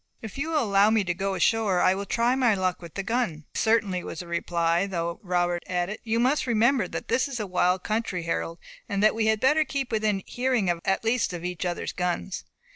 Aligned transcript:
"If 0.23 0.35
you 0.35 0.49
will 0.49 0.63
allow 0.63 0.89
me 0.89 1.03
to 1.03 1.13
go 1.13 1.35
ashore 1.35 1.79
I 1.79 1.93
will 1.93 2.07
try 2.07 2.33
my 2.33 2.55
luck 2.55 2.81
with 2.81 2.95
the 2.95 3.03
gun." 3.03 3.45
"Certainly, 3.53 3.99
certainly," 3.99 4.03
was 4.03 4.19
the 4.21 4.27
reply; 4.27 4.87
though 4.87 5.19
Robert 5.21 5.61
added, 5.67 5.99
"You 6.03 6.19
must 6.19 6.47
remember 6.47 6.87
that 6.87 7.07
this 7.07 7.27
is 7.27 7.39
a 7.39 7.45
wild 7.45 7.83
country, 7.83 8.23
Harold, 8.23 8.57
and 8.89 9.03
that 9.03 9.13
we 9.13 9.27
had 9.27 9.39
better 9.39 9.63
keep 9.63 9.91
within 9.91 10.23
hearing 10.25 10.69
at 10.71 11.03
least 11.03 11.33
of 11.33 11.45
each 11.45 11.65
other's 11.65 11.93
guns." 11.93 12.45